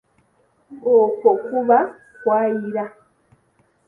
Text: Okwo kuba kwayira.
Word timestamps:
Okwo 0.97 1.31
kuba 1.45 1.77
kwayira. 2.17 2.83